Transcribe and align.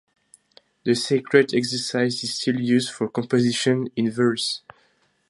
The 0.83 0.95
Sacred 0.95 1.53
Exercise 1.53 2.23
is 2.23 2.33
still 2.33 2.59
used 2.59 2.91
for 2.91 3.07
composition 3.07 3.89
in 3.95 4.09
verse. 4.09 4.61